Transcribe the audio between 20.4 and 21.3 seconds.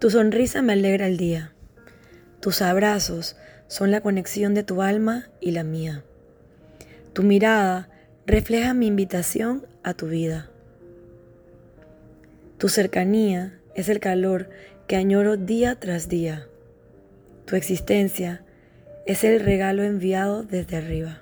desde arriba.